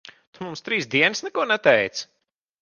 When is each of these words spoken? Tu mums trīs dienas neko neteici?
Tu 0.37 0.45
mums 0.45 0.63
trīs 0.69 0.87
dienas 0.95 1.21
neko 1.27 1.45
neteici? 1.53 2.09